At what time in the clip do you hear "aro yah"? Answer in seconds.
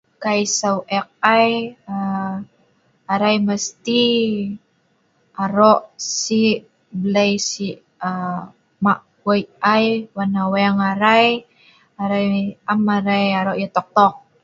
13.39-13.73